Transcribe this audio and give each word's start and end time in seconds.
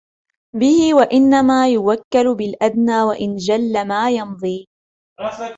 بِهِ، 0.55 0.93
وَإِنَّمَا 0.97 1.67
يُوَكَّلُ 1.67 2.35
بِالْأَدْنَى 2.37 3.01
وَإِنْ 3.03 3.35
جَلَّ 3.35 3.87
مَا 3.87 4.11
يَمْضِي 4.11 4.67